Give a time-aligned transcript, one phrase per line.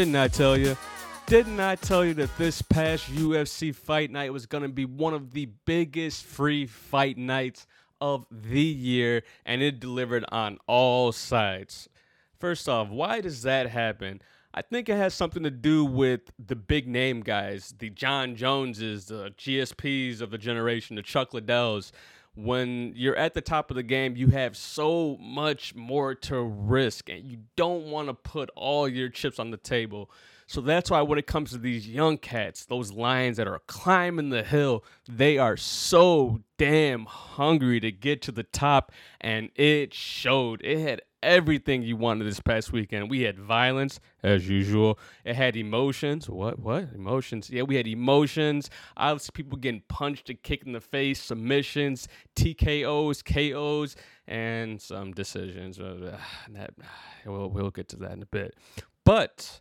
[0.00, 0.78] Didn't I tell you?
[1.26, 5.12] Didn't I tell you that this past UFC fight night was going to be one
[5.12, 7.66] of the biggest free fight nights
[8.00, 11.90] of the year and it delivered on all sides?
[12.38, 14.22] First off, why does that happen?
[14.54, 19.04] I think it has something to do with the big name guys, the Jon Joneses,
[19.04, 21.92] the GSPs of the generation, the Chuck Liddells.
[22.42, 27.10] When you're at the top of the game, you have so much more to risk,
[27.10, 30.10] and you don't want to put all your chips on the table.
[30.46, 34.30] So that's why when it comes to these young cats, those lions that are climbing
[34.30, 40.60] the hill, they are so damn hungry to get to the top, and it showed.
[40.64, 43.10] It had everything you wanted this past weekend.
[43.10, 44.98] We had violence as usual.
[45.24, 46.28] It had emotions.
[46.28, 46.58] What?
[46.58, 46.88] What?
[46.94, 47.50] Emotions?
[47.50, 48.70] Yeah, we had emotions.
[48.96, 55.12] I Obviously, people getting punched and kicked in the face, submissions, TKOs, KOs, and some
[55.12, 55.78] decisions.
[55.78, 56.18] Uh,
[56.50, 56.70] that,
[57.26, 58.54] we'll, we'll get to that in a bit.
[59.04, 59.60] But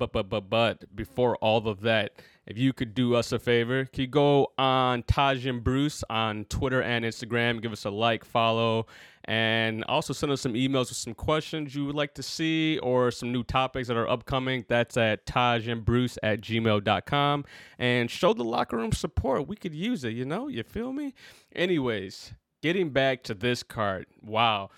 [0.00, 2.12] but but but but before all of that,
[2.46, 6.46] if you could do us a favor, could you go on Taj and Bruce on
[6.46, 8.86] Twitter and Instagram, give us a like, follow,
[9.30, 13.12] and also send us some emails with some questions you would like to see or
[13.12, 14.64] some new topics that are upcoming.
[14.68, 17.44] That's at Taj and Bruce at gmail.com.
[17.78, 19.46] And show the locker room support.
[19.46, 20.48] We could use it, you know?
[20.48, 21.14] You feel me?
[21.54, 24.06] Anyways, getting back to this card.
[24.20, 24.70] Wow.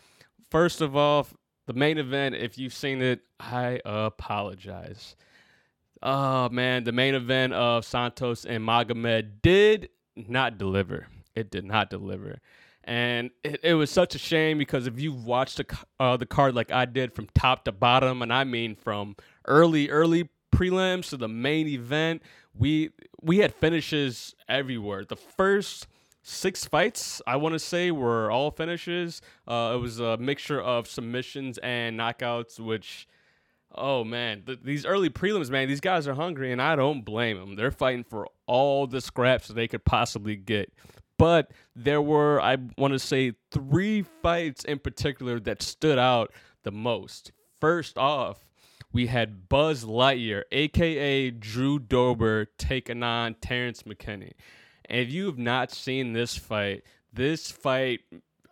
[0.50, 1.27] First of all,
[1.67, 5.17] the main event, if you've seen it, I apologize.
[6.03, 11.06] Oh man, the main event of Santos and Magomed did not deliver.
[11.34, 12.41] It did not deliver.
[12.84, 16.55] And it, it was such a shame because if you've watched the, uh, the card
[16.55, 19.16] like I did from top to bottom, and I mean from
[19.47, 22.22] early, early prelims to the main event,
[22.55, 22.91] we
[23.22, 25.05] we had finishes everywhere.
[25.05, 25.86] The first
[26.22, 29.23] six fights, I want to say, were all finishes.
[29.46, 33.08] Uh, it was a mixture of submissions and knockouts, which,
[33.74, 37.39] oh man, th- these early prelims, man, these guys are hungry, and I don't blame
[37.39, 37.57] them.
[37.57, 40.73] They're fighting for all the scraps they could possibly get.
[41.22, 46.33] But there were, I want to say, three fights in particular that stood out
[46.64, 47.30] the most.
[47.60, 48.44] First off,
[48.92, 54.33] we had Buzz Lightyear, aka Drew Dober, taking on Terrence McKinney.
[54.86, 58.00] And if you have not seen this fight, this fight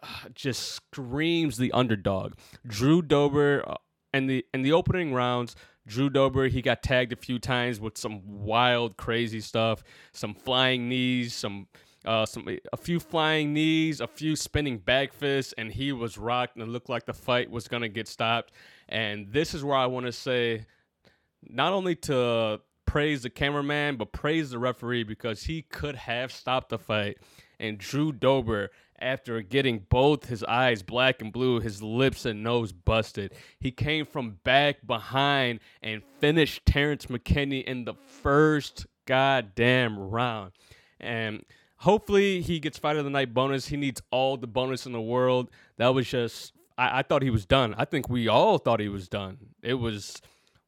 [0.01, 2.35] uh, just screams the underdog.
[2.65, 3.75] Drew Dober uh,
[4.15, 5.57] in the in the opening rounds,
[5.89, 9.83] Drew Dober he got tagged a few times with some wild, crazy stuff,
[10.13, 11.67] some flying knees, some
[12.05, 16.57] uh, some a few flying knees, a few spinning back fists, and he was rocked,
[16.57, 18.53] and it looked like the fight was gonna get stopped.
[18.89, 20.67] And this is where I want to say,
[21.43, 26.71] not only to praise the cameraman, but praise the referee because he could have stopped
[26.71, 27.19] the fight.
[27.61, 32.73] And Drew Dober, after getting both his eyes black and blue, his lips and nose
[32.73, 40.53] busted, he came from back behind and finished Terrence McKinney in the first goddamn round.
[40.99, 41.45] And
[41.81, 43.67] hopefully he gets fight of the night bonus.
[43.67, 45.51] He needs all the bonus in the world.
[45.77, 47.75] That was just I, I thought he was done.
[47.77, 49.39] I think we all thought he was done.
[49.63, 50.21] It was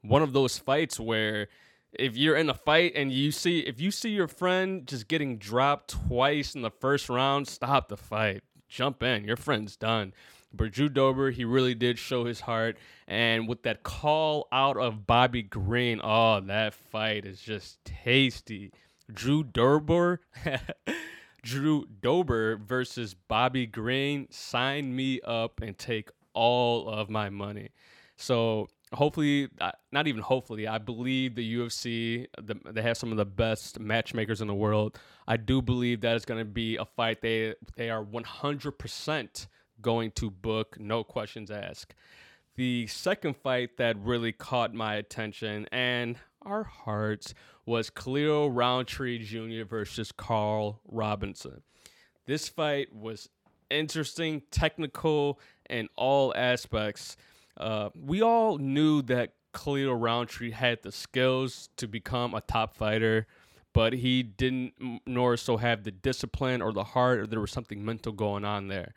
[0.03, 1.49] one of those fights where
[1.93, 5.39] if you're in a fight and you see if you see your friend just getting
[5.39, 8.43] dropped twice in the first round, stop the fight.
[8.69, 9.25] Jump in.
[9.25, 10.15] Your friend's done.
[10.55, 12.77] But Drew Dober, he really did show his heart.
[13.07, 18.73] And with that call out of Bobby Green, oh, that fight is just tasty.
[19.13, 20.21] Drew Dober,
[21.43, 27.71] Drew Dober versus Bobby Green, sign me up and take all of my money.
[28.17, 29.49] So hopefully,
[29.91, 34.41] not even hopefully, I believe the UFC, the, they have some of the best matchmakers
[34.41, 34.99] in the world.
[35.27, 39.47] I do believe that is going to be a fight they they are 100%
[39.81, 41.95] going to book, no questions asked.
[42.55, 47.35] The second fight that really caught my attention and our hearts
[47.67, 49.65] was Khalil Rountree Jr.
[49.65, 51.63] versus Carl Robinson.
[52.27, 53.29] This fight was
[53.71, 57.17] interesting, technical, in all aspects.
[57.57, 63.27] Uh, we all knew that Khalil Rountree had the skills to become a top fighter,
[63.73, 64.75] but he didn't,
[65.07, 68.69] nor so have the discipline or the heart, or there was something mental going on
[68.69, 68.95] there.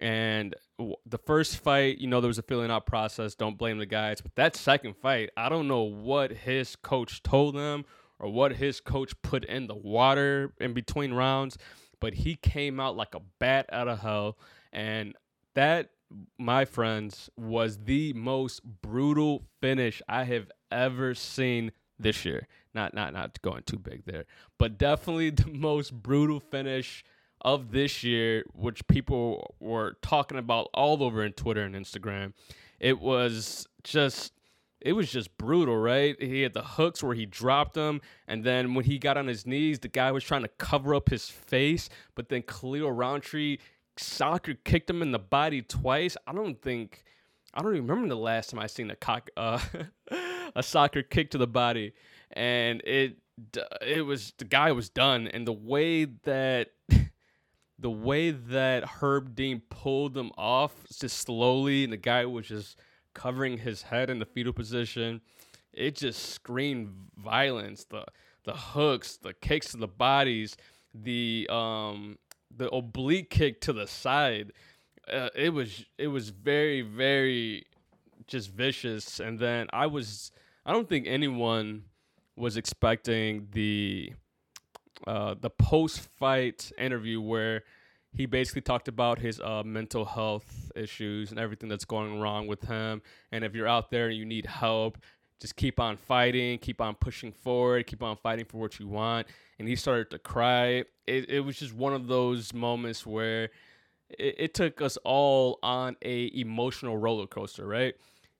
[0.00, 3.34] And the first fight, you know, there was a filling out process.
[3.34, 4.20] Don't blame the guys.
[4.20, 7.84] But that second fight, I don't know what his coach told him
[8.18, 11.58] or what his coach put in the water in between rounds,
[12.00, 14.38] but he came out like a bat out of hell.
[14.72, 15.14] And
[15.54, 15.90] that
[16.38, 22.46] my friends, was the most brutal finish I have ever seen this year.
[22.74, 24.24] Not not not going too big there,
[24.58, 27.04] but definitely the most brutal finish
[27.40, 32.32] of this year, which people were talking about all over in Twitter and Instagram.
[32.80, 34.32] It was just
[34.80, 36.20] it was just brutal, right?
[36.20, 39.46] He had the hooks where he dropped them, and then when he got on his
[39.46, 43.58] knees, the guy was trying to cover up his face, but then Khalil Rountree
[43.96, 46.16] soccer kicked him in the body twice.
[46.26, 47.04] I don't think
[47.54, 49.60] I don't even remember the last time I seen a cock uh,
[50.54, 51.94] a soccer kick to the body,
[52.32, 53.16] and it
[53.82, 56.68] it was the guy was done, and the way that
[57.78, 62.78] the way that Herb Dean pulled them off just slowly, and the guy was just
[63.14, 65.20] covering his head in the fetal position.
[65.72, 67.84] It just screamed violence.
[67.84, 68.04] The
[68.44, 70.56] the hooks, the kicks to the bodies,
[70.94, 72.18] the um
[72.56, 74.52] the oblique kick to the side.
[75.10, 77.66] Uh, it was it was very very
[78.26, 79.20] just vicious.
[79.20, 80.32] And then I was
[80.64, 81.84] I don't think anyone
[82.36, 84.12] was expecting the
[85.06, 87.62] uh, the post fight interview where
[88.12, 92.62] he basically talked about his uh, mental health issues and everything that's going wrong with
[92.62, 93.02] him.
[93.30, 94.98] And if you're out there and you need help,
[95.40, 99.26] just keep on fighting, keep on pushing forward, keep on fighting for what you want.
[99.58, 100.84] And he started to cry.
[101.06, 103.50] It, it was just one of those moments where
[104.08, 107.94] it, it took us all on a emotional roller coaster, right?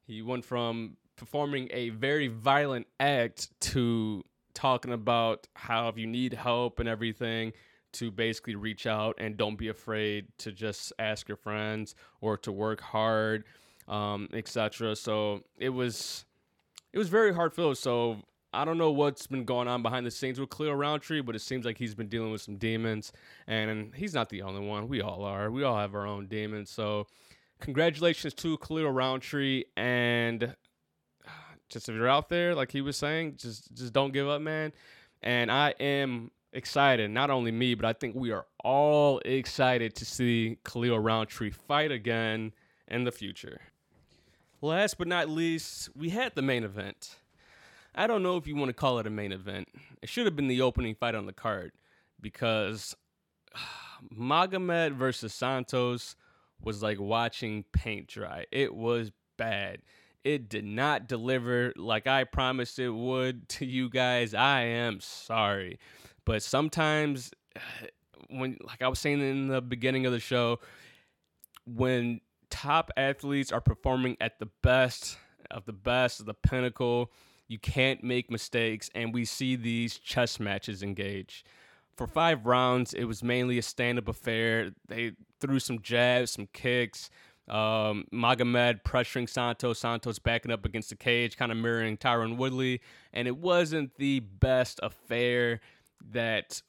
[0.06, 4.24] He went from performing a very violent act to
[4.56, 7.52] talking about how if you need help and everything
[7.92, 12.50] to basically reach out and don't be afraid to just ask your friends or to
[12.50, 13.44] work hard
[13.86, 16.24] um, etc so it was
[16.92, 18.18] it was very heartfelt so
[18.52, 21.40] I don't know what's been going on behind the scenes with Khalil Rountree, but it
[21.40, 23.12] seems like he's been dealing with some demons,
[23.46, 24.88] and he's not the only one.
[24.88, 25.50] We all are.
[25.50, 26.70] We all have our own demons.
[26.70, 27.06] So,
[27.60, 30.56] congratulations to Khalil Rountree, and
[31.68, 34.72] just if you're out there, like he was saying, just just don't give up, man.
[35.22, 40.04] And I am excited, not only me, but I think we are all excited to
[40.04, 42.52] see Khalil Rountree fight again
[42.88, 43.60] in the future.
[44.60, 47.16] Last but not least, we had the main event.
[47.94, 49.68] I don't know if you want to call it a main event.
[50.02, 51.72] It should have been the opening fight on the card
[52.20, 52.96] because
[54.14, 56.16] Magomed versus Santos
[56.60, 58.46] was like watching paint dry.
[58.50, 59.78] It was bad.
[60.26, 64.34] It did not deliver like I promised it would to you guys.
[64.34, 65.78] I am sorry.
[66.24, 67.30] But sometimes
[68.28, 70.58] when like I was saying in the beginning of the show,
[71.64, 75.16] when top athletes are performing at the best
[75.48, 77.12] of the best of the pinnacle,
[77.46, 81.44] you can't make mistakes and we see these chess matches engage.
[81.96, 84.72] For 5 rounds, it was mainly a stand-up affair.
[84.88, 87.10] They threw some jabs, some kicks,
[87.48, 92.80] um, Magomed pressuring Santos, Santos backing up against the cage, kind of mirroring Tyron Woodley.
[93.12, 95.60] And it wasn't the best affair
[96.10, 96.62] that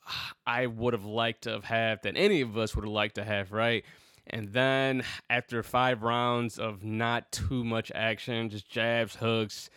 [0.45, 3.23] I would have liked to have had, that any of us would have liked to
[3.23, 3.83] have, right?
[4.27, 9.69] And then after five rounds of not too much action, just jabs, hooks,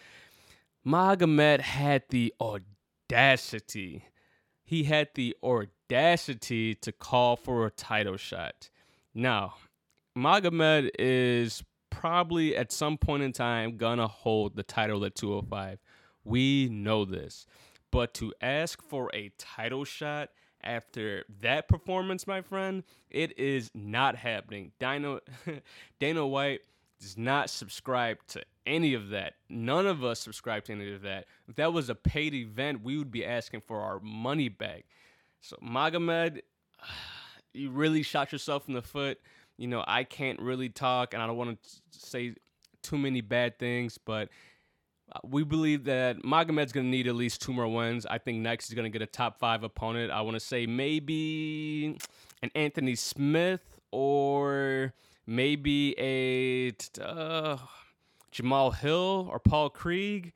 [0.87, 4.05] Magomed had the audacity.
[4.65, 8.71] He had the audacity to call for a title shot.
[9.15, 9.55] Now,
[10.17, 15.79] Magomed is probably at some point in time gonna hold the title at 205.
[16.25, 17.47] We know this.
[17.91, 20.31] But to ask for a title shot
[20.63, 24.73] after that performance, my friend, it is not happening.
[24.79, 25.21] Dino
[25.99, 26.61] Dana White
[27.01, 29.35] does not subscribe to any of that.
[29.49, 31.27] None of us subscribe to any of that.
[31.49, 34.85] If that was a paid event, we would be asking for our money back.
[35.41, 36.43] So Magomed,
[37.53, 39.19] you really shot yourself in the foot
[39.61, 42.35] you know, I can't really talk and I don't want to say
[42.83, 44.31] too many bad things, but
[45.13, 48.07] uh, we believe that Magomed's going to need at least two more wins.
[48.07, 50.13] I think next he's going to get a top five opponent.
[50.13, 51.99] I want to say maybe
[52.43, 54.95] an Anthony Smith or
[55.27, 56.73] maybe a
[57.05, 57.59] uh,
[58.31, 60.33] Jamal Hill or Paul Craig.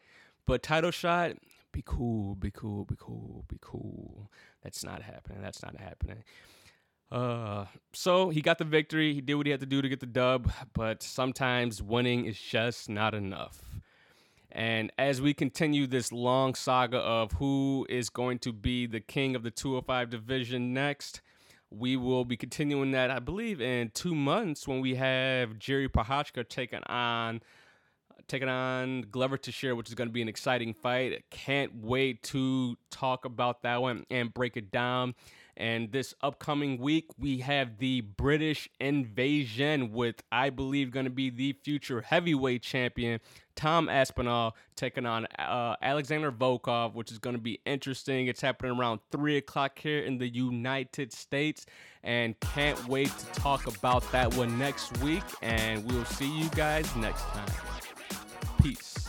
[0.46, 1.32] But title shot,
[1.72, 4.30] be cool, be cool, be cool, be cool.
[4.62, 5.38] That's not happening.
[5.40, 6.24] That's not happening.
[7.10, 9.14] Uh, so he got the victory.
[9.14, 12.38] He did what he had to do to get the dub, but sometimes winning is
[12.38, 13.62] just not enough.
[14.50, 19.34] And as we continue this long saga of who is going to be the king
[19.34, 21.22] of the 205 division next,
[21.70, 26.48] we will be continuing that, I believe, in two months when we have Jerry Prochazka
[26.48, 27.42] taking on
[28.28, 31.24] taking on Glover Teixeira, which is going to be an exciting fight.
[31.30, 35.14] Can't wait to talk about that one and break it down.
[35.56, 41.30] And this upcoming week, we have the British Invasion with, I believe, going to be
[41.30, 43.20] the future heavyweight champion,
[43.54, 48.26] Tom Aspinall, taking on uh, Alexander Volkov, which is going to be interesting.
[48.26, 51.66] It's happening around 3 o'clock here in the United States.
[52.02, 55.24] And can't wait to talk about that one next week.
[55.40, 57.48] And we'll see you guys next time.
[58.60, 59.08] Peace.